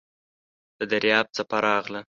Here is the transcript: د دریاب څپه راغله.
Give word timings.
د 0.77 0.79
دریاب 0.91 1.25
څپه 1.35 1.57
راغله. 1.65 2.01